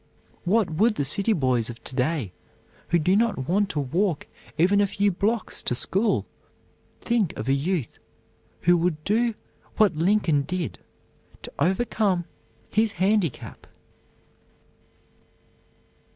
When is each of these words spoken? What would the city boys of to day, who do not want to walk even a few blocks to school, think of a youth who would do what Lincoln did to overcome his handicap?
What 0.45 0.71
would 0.71 0.95
the 0.95 1.05
city 1.05 1.31
boys 1.31 1.69
of 1.69 1.83
to 1.83 1.93
day, 1.95 2.31
who 2.87 2.97
do 2.97 3.15
not 3.15 3.47
want 3.47 3.69
to 3.69 3.79
walk 3.79 4.25
even 4.57 4.81
a 4.81 4.87
few 4.87 5.11
blocks 5.11 5.61
to 5.61 5.75
school, 5.75 6.25
think 7.01 7.37
of 7.37 7.47
a 7.47 7.53
youth 7.53 7.99
who 8.61 8.75
would 8.77 9.03
do 9.03 9.35
what 9.77 9.95
Lincoln 9.95 10.41
did 10.41 10.79
to 11.43 11.51
overcome 11.59 12.25
his 12.67 12.93
handicap? 12.93 13.67